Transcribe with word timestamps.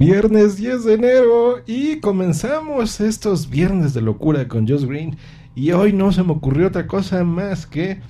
Viernes 0.00 0.56
10 0.56 0.84
de 0.84 0.94
enero 0.94 1.62
y 1.66 2.00
comenzamos 2.00 3.02
estos 3.02 3.50
viernes 3.50 3.92
de 3.92 4.00
locura 4.00 4.48
con 4.48 4.66
Josh 4.66 4.86
Green. 4.86 5.18
Y 5.54 5.72
hoy 5.72 5.92
no 5.92 6.10
se 6.10 6.22
me 6.22 6.32
ocurrió 6.32 6.68
otra 6.68 6.86
cosa 6.86 7.22
más 7.22 7.66
que 7.66 8.00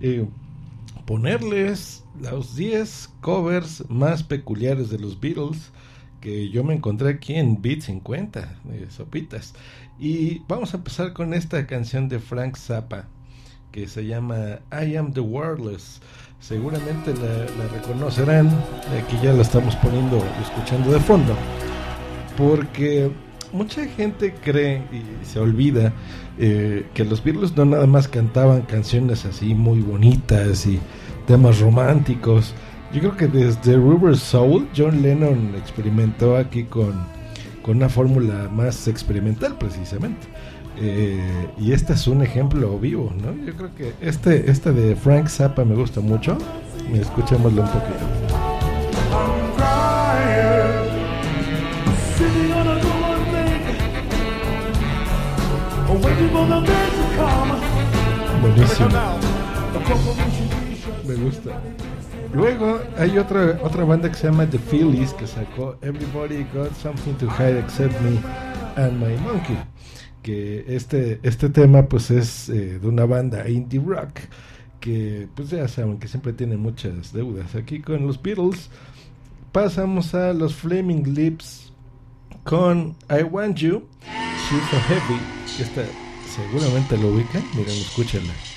eh, 0.00 0.26
ponerles 1.06 2.02
los 2.20 2.56
10 2.56 3.10
covers 3.20 3.88
más 3.88 4.24
peculiares 4.24 4.90
de 4.90 4.98
los 4.98 5.20
Beatles 5.20 5.70
que 6.20 6.48
yo 6.50 6.64
me 6.64 6.74
encontré 6.74 7.10
aquí 7.10 7.34
en 7.34 7.62
Beat 7.62 7.82
50, 7.82 8.58
de 8.64 8.90
Sopitas. 8.90 9.54
Y 10.00 10.40
vamos 10.48 10.74
a 10.74 10.78
empezar 10.78 11.12
con 11.12 11.32
esta 11.32 11.64
canción 11.68 12.08
de 12.08 12.18
Frank 12.18 12.56
Zappa 12.56 13.06
que 13.76 13.86
se 13.86 14.06
llama 14.06 14.58
I 14.72 14.96
Am 14.96 15.12
the 15.12 15.20
Wordless 15.20 16.00
seguramente 16.40 17.12
la, 17.12 17.68
reconocerán, 17.78 18.48
aquí 18.98 19.18
ya 19.22 19.34
la 19.34 19.42
estamos 19.42 19.76
poniendo 19.76 20.16
escuchando 20.40 20.92
de 20.92 21.00
fondo, 21.00 21.34
porque 22.38 23.10
mucha 23.52 23.84
gente 23.84 24.32
cree 24.42 24.78
y 24.90 25.26
se 25.26 25.40
olvida 25.40 25.92
eh, 26.38 26.86
que 26.94 27.04
los 27.04 27.22
Beatles 27.22 27.54
no 27.54 27.66
nada 27.66 27.86
más 27.86 28.08
cantaban 28.08 28.62
canciones 28.62 29.26
así 29.26 29.54
muy 29.54 29.80
bonitas 29.80 30.66
y 30.66 30.80
temas 31.26 31.60
románticos. 31.60 32.54
Yo 32.94 33.00
creo 33.00 33.16
que 33.18 33.28
desde 33.28 33.76
River 33.76 34.16
Soul, 34.16 34.68
John 34.74 35.02
Lennon 35.02 35.54
experimentó 35.54 36.38
aquí 36.38 36.64
con, 36.64 36.94
con 37.60 37.76
una 37.76 37.90
fórmula 37.90 38.48
más 38.50 38.88
experimental 38.88 39.58
precisamente. 39.58 40.26
Eh, 40.78 41.48
y 41.58 41.72
este 41.72 41.94
es 41.94 42.06
un 42.06 42.22
ejemplo 42.22 42.78
vivo, 42.78 43.12
¿no? 43.16 43.32
Yo 43.44 43.54
creo 43.54 43.74
que 43.74 43.94
este, 44.00 44.50
este 44.50 44.72
de 44.72 44.94
Frank 44.94 45.28
Zappa 45.28 45.64
me 45.64 45.74
gusta 45.74 46.00
mucho. 46.00 46.36
Escuchémoslo 46.92 47.62
un 47.62 47.68
poquito. 47.68 48.46
Buenísimo. 58.42 58.88
Me 61.06 61.14
gusta. 61.14 61.50
Luego 62.34 62.80
hay 62.98 63.18
otra 63.18 63.58
otra 63.62 63.84
banda 63.84 64.10
que 64.10 64.16
se 64.16 64.26
llama 64.26 64.46
The 64.46 64.58
Phillies 64.58 65.14
que 65.14 65.26
sacó 65.26 65.76
Everybody 65.80 66.44
Got 66.52 66.74
Something 66.74 67.14
to 67.14 67.26
Hide 67.26 67.60
Except 67.60 67.98
Me 68.02 68.18
and 68.76 69.00
My 69.00 69.16
Monkey 69.22 69.56
que 70.26 70.64
este, 70.66 71.20
este 71.22 71.50
tema 71.50 71.84
pues 71.86 72.10
es 72.10 72.48
eh, 72.48 72.80
de 72.80 72.88
una 72.88 73.04
banda 73.04 73.48
indie 73.48 73.78
rock 73.78 74.18
que 74.80 75.28
pues 75.36 75.50
ya 75.50 75.68
saben 75.68 75.98
que 76.00 76.08
siempre 76.08 76.32
tiene 76.32 76.56
muchas 76.56 77.12
deudas. 77.12 77.54
Aquí 77.54 77.80
con 77.80 78.04
los 78.08 78.20
Beatles 78.20 78.68
pasamos 79.52 80.14
a 80.14 80.32
los 80.32 80.52
Flaming 80.52 81.14
Lips 81.14 81.72
con 82.42 82.96
I 83.08 83.22
Want 83.22 83.56
You, 83.58 83.84
She's 84.02 84.62
So 84.68 84.80
Heavy, 84.88 85.20
esta 85.60 85.84
seguramente 86.34 86.98
lo 86.98 87.14
ubican, 87.14 87.44
miren, 87.54 87.76
escúchenla. 87.76 88.55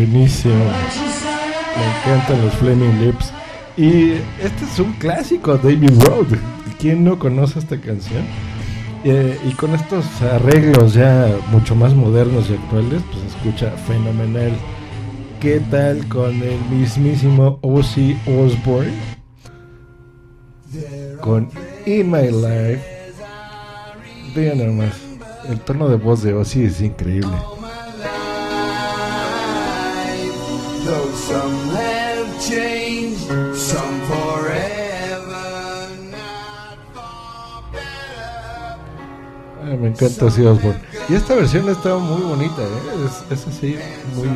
Buenísimo. 0.00 0.54
Me 1.76 2.12
encantan 2.14 2.42
los 2.42 2.54
Flaming 2.54 3.04
Lips. 3.04 3.34
Y 3.76 4.12
este 4.42 4.64
es 4.64 4.78
un 4.78 4.94
clásico, 4.94 5.58
David 5.58 5.90
Road. 6.06 6.38
¿Quién 6.78 7.04
no 7.04 7.18
conoce 7.18 7.58
esta 7.58 7.78
canción? 7.78 8.24
Eh, 9.04 9.38
y 9.46 9.52
con 9.52 9.74
estos 9.74 10.06
arreglos 10.22 10.94
ya 10.94 11.28
mucho 11.50 11.74
más 11.74 11.92
modernos 11.92 12.48
y 12.48 12.54
actuales, 12.54 13.02
pues 13.12 13.24
escucha 13.24 13.72
fenomenal. 13.86 14.52
¿Qué 15.38 15.60
tal 15.70 16.08
con 16.08 16.30
el 16.42 16.58
mismísimo 16.70 17.58
Ozzy 17.60 18.16
Osbourne? 18.26 18.94
Con 21.20 21.50
In 21.84 22.10
My 22.10 22.30
Life. 22.30 22.80
Vean 24.34 24.66
nomás, 24.66 24.94
el 25.46 25.60
tono 25.60 25.90
de 25.90 25.96
voz 25.96 26.22
de 26.22 26.32
Ozzy 26.32 26.64
es 26.64 26.80
increíble. 26.80 27.36
Me 39.80 39.88
encanta 39.88 40.26
Ozzy 40.26 40.42
Osbourne. 40.42 40.80
Y 41.08 41.14
esta 41.14 41.34
versión 41.34 41.68
está 41.68 41.96
muy 41.96 42.22
bonita, 42.22 42.62
¿eh? 42.62 43.08
es, 43.30 43.46
así, 43.46 43.76
muy 44.14 44.28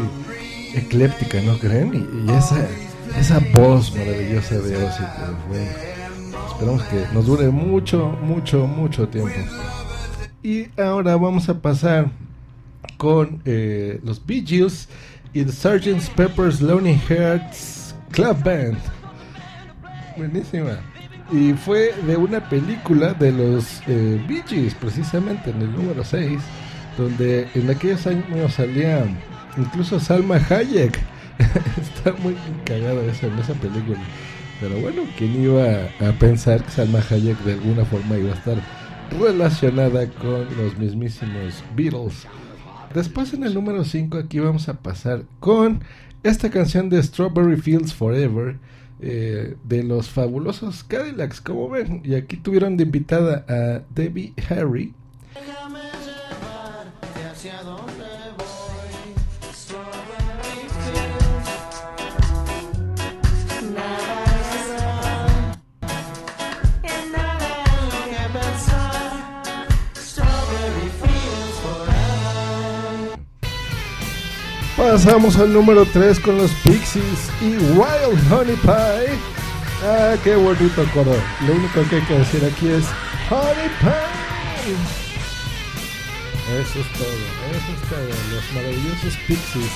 ecléptica, 0.75 1.41
¿no 1.43 1.59
creen? 1.59 2.09
Y, 2.27 2.33
esa, 2.33 2.67
esa 3.19 3.41
voz 3.53 3.95
maravillosa 3.95 4.59
de 4.59 4.77
Ozzy, 4.77 5.03
pues, 5.49 5.69
esperamos 6.49 6.83
que 6.85 7.05
nos 7.13 7.27
dure 7.27 7.49
mucho, 7.51 8.17
mucho, 8.23 8.67
mucho 8.67 9.09
tiempo. 9.09 9.31
Y 10.43 10.69
ahora 10.81 11.17
vamos 11.17 11.49
a 11.49 11.61
pasar 11.61 12.11
con 12.97 13.41
eh, 13.45 14.01
los 14.03 14.25
Bee 14.25 14.45
Gees 14.47 14.89
y 15.35 15.45
The 15.45 15.53
Sgt. 15.53 16.15
Pepper's 16.15 16.61
Lonely 16.61 16.95
Hearts 17.09 17.95
Club 18.13 18.43
Band. 18.45 18.79
Buenísima. 20.17 20.79
Y 21.33 21.53
fue 21.55 21.93
de 22.07 22.17
una 22.17 22.49
película 22.49 23.15
de 23.15 23.33
los 23.33 23.83
eh, 23.89 24.23
Bee 24.29 24.45
Gees, 24.47 24.75
precisamente 24.75 25.51
en 25.51 25.63
el 25.63 25.73
número 25.73 26.05
6, 26.05 26.39
donde 26.97 27.49
en 27.55 27.69
aquellos 27.69 28.07
años 28.07 28.55
salía 28.55 29.05
incluso 29.57 29.99
Salma 29.99 30.37
Hayek. 30.37 31.01
Está 31.83 32.13
muy 32.23 32.37
cagada 32.65 33.03
esa, 33.07 33.27
en 33.27 33.39
esa 33.41 33.55
película. 33.55 33.99
Pero 34.61 34.79
bueno, 34.79 35.03
¿quién 35.19 35.43
iba 35.43 35.65
a 36.09 36.13
pensar 36.13 36.63
que 36.63 36.71
Salma 36.71 37.01
Hayek 37.11 37.39
de 37.41 37.55
alguna 37.55 37.85
forma 37.85 38.17
iba 38.17 38.31
a 38.31 38.37
estar 38.37 38.57
relacionada 39.19 40.07
con 40.11 40.47
los 40.57 40.79
mismísimos 40.79 41.65
Beatles? 41.75 42.25
Después 42.95 43.35
en 43.35 43.43
el 43.43 43.55
número 43.55 43.85
5 43.85 44.17
aquí 44.19 44.39
vamos 44.39 44.69
a 44.69 44.75
pasar 44.75 45.25
con 45.41 45.81
esta 46.23 46.49
canción 46.49 46.89
de 46.89 47.03
Strawberry 47.03 47.61
Fields 47.61 47.93
Forever 47.93 48.57
eh, 49.01 49.57
de 49.65 49.83
los 49.83 50.09
fabulosos 50.09 50.85
Cadillacs, 50.85 51.41
como 51.41 51.69
ven. 51.69 52.03
Y 52.05 52.15
aquí 52.15 52.37
tuvieron 52.37 52.77
de 52.77 52.85
invitada 52.85 53.45
a 53.49 53.83
Debbie 53.93 54.33
Harry. 54.49 54.95
Pasamos 74.95 75.35
al 75.39 75.53
número 75.53 75.85
3 75.87 76.21
con 76.21 76.39
los 76.39 76.53
Pixies 76.63 77.29
y 77.41 77.57
Wild 77.57 78.33
Honey 78.33 78.55
Pie. 78.55 79.19
Ah, 79.83 80.15
qué 80.23 80.37
bonito 80.37 80.85
coro. 80.95 81.17
Lo 81.45 81.53
único 81.53 81.83
que 81.91 81.97
hay 81.97 82.03
que 82.03 82.17
decir 82.17 82.45
aquí 82.45 82.69
es 82.69 82.85
Honey 83.29 83.71
Pie. 83.81 83.91
Eso 86.61 86.79
es 86.79 86.87
todo, 86.93 87.09
eso 87.51 87.73
es 87.75 87.83
todo. 87.89 88.07
Los 88.37 88.47
maravillosos 88.55 89.17
Pixies. 89.27 89.73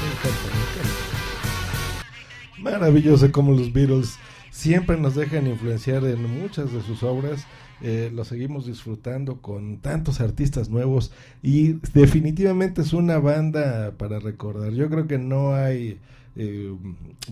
Me 0.00 0.06
encanta, 0.08 0.46
me 0.54 0.60
encanta. 0.64 0.96
Maravilloso 2.78 3.30
como 3.30 3.52
los 3.52 3.70
Beatles 3.74 4.18
siempre 4.48 4.96
nos 4.96 5.16
dejan 5.16 5.48
influenciar 5.48 6.02
en 6.04 6.40
muchas 6.40 6.72
de 6.72 6.80
sus 6.80 7.02
obras 7.02 7.46
eh, 7.80 8.10
lo 8.12 8.24
seguimos 8.24 8.66
disfrutando 8.66 9.40
con 9.40 9.78
tantos 9.78 10.20
artistas 10.20 10.68
nuevos 10.68 11.12
y 11.42 11.74
definitivamente 11.92 12.82
es 12.82 12.92
una 12.92 13.18
banda 13.18 13.92
para 13.96 14.18
recordar. 14.18 14.72
Yo 14.72 14.88
creo 14.88 15.06
que 15.06 15.18
no 15.18 15.54
hay 15.54 16.00
eh, 16.40 16.72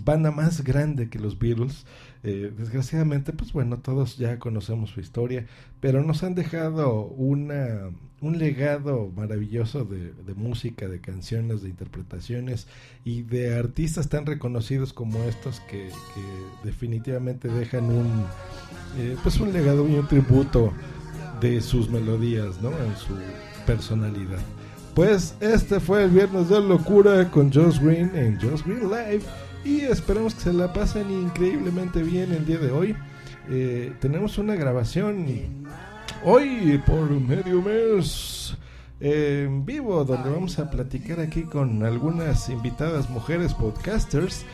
banda 0.03 0.31
más 0.31 0.63
grande 0.65 1.09
que 1.09 1.17
los 1.17 1.39
Beatles. 1.39 1.85
Eh, 2.23 2.51
desgraciadamente, 2.57 3.31
pues 3.31 3.53
bueno, 3.53 3.79
todos 3.79 4.17
ya 4.17 4.37
conocemos 4.37 4.89
su 4.89 4.99
historia, 4.99 5.45
pero 5.79 6.03
nos 6.03 6.23
han 6.23 6.35
dejado 6.35 7.05
una, 7.05 7.89
un 8.19 8.37
legado 8.37 9.09
maravilloso 9.15 9.85
de, 9.85 10.11
música, 10.35 10.89
de 10.89 10.99
canciones, 10.99 11.61
de 11.61 11.69
interpretaciones 11.69 12.67
y 13.05 13.21
de 13.21 13.55
artistas 13.55 14.09
tan 14.09 14.25
reconocidos 14.25 14.91
como 14.91 15.23
estos 15.23 15.61
que, 15.61 15.89
definitivamente 16.65 17.47
dejan 17.47 17.85
un, 17.85 18.25
eh, 18.97 19.15
pues 19.23 19.39
un 19.39 19.53
legado 19.53 19.87
y 19.87 19.93
un 19.93 20.07
tributo 20.07 20.73
de 21.39 21.61
sus 21.61 21.89
melodías, 21.89 22.61
¿no? 22.61 22.71
En 22.71 22.97
su 22.97 23.13
personalidad. 23.65 24.41
Pues 24.97 25.35
este 25.41 25.79
fue 25.79 26.05
el 26.05 26.09
viernes 26.09 26.49
de 26.49 26.59
locura 26.59 27.29
con 27.29 27.53
Josh 27.53 27.79
Green 27.79 28.09
en 28.15 28.41
Josh 28.41 28.63
Green 28.65 28.89
Live. 28.89 29.21
y 29.63 29.81
esperamos 29.81 30.33
que 30.33 30.41
se 30.41 30.53
la 30.53 30.73
pasen 30.73 31.11
increíblemente 31.11 32.01
bien 32.01 32.33
el 32.33 32.47
día 32.47 32.57
de 32.57 32.71
hoy. 32.71 32.95
Eh, 33.47 33.93
tenemos 33.99 34.39
una 34.39 34.55
grabación 34.55 35.27
hoy 36.23 36.81
por 36.87 37.11
medio 37.11 37.61
mes 37.61 38.57
en 38.99 39.67
vivo 39.67 40.03
donde 40.03 40.31
vamos 40.31 40.57
a 40.57 40.71
platicar 40.71 41.19
aquí 41.19 41.43
con 41.43 41.85
algunas 41.85 42.49
invitadas 42.49 43.07
mujeres 43.07 43.53
podcasters 43.53 44.45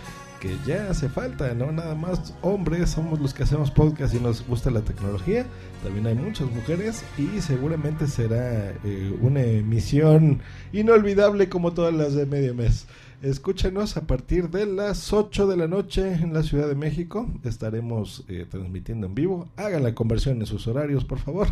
que 0.43 0.57
ya 0.67 0.89
hace 0.89 1.07
falta, 1.07 1.53
no 1.53 1.71
nada 1.71 1.95
más 1.95 2.33
hombres 2.41 2.89
somos 2.89 3.17
los 3.21 3.33
que 3.33 3.43
hacemos 3.43 3.71
podcast 3.71 4.13
y 4.13 4.19
nos 4.19 4.45
gusta 4.45 4.71
la 4.71 4.81
tecnología, 4.81 5.45
también 5.81 6.05
hay 6.05 6.15
muchas 6.15 6.51
mujeres 6.51 7.01
y 7.17 7.39
seguramente 7.39 8.07
será 8.07 8.71
eh, 8.83 9.17
una 9.21 9.41
emisión 9.41 10.41
inolvidable 10.73 11.47
como 11.47 11.71
todas 11.73 11.93
las 11.93 12.13
de 12.13 12.25
medio 12.25 12.53
mes. 12.53 12.87
Escúchenos 13.21 13.95
a 13.95 14.01
partir 14.01 14.49
de 14.49 14.65
las 14.65 15.13
8 15.13 15.47
de 15.47 15.55
la 15.55 15.69
noche 15.69 16.11
en 16.11 16.33
la 16.33 16.43
Ciudad 16.43 16.67
de 16.67 16.75
México. 16.75 17.25
Estaremos 17.45 18.25
eh, 18.27 18.45
transmitiendo 18.49 19.07
en 19.07 19.15
vivo. 19.15 19.47
Hagan 19.55 19.83
la 19.83 19.95
conversión 19.95 20.41
en 20.41 20.45
sus 20.45 20.67
horarios, 20.67 21.05
por 21.05 21.19
favor. 21.19 21.47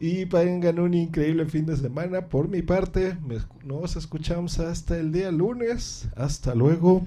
Y 0.00 0.26
tengan 0.26 0.80
un 0.80 0.92
increíble 0.92 1.46
fin 1.46 1.66
de 1.66 1.76
semana. 1.76 2.22
Por 2.22 2.48
mi 2.48 2.62
parte, 2.62 3.16
nos 3.64 3.94
escuchamos 3.94 4.58
hasta 4.58 4.98
el 4.98 5.12
día 5.12 5.30
lunes. 5.30 6.08
Hasta 6.16 6.56
luego. 6.56 7.06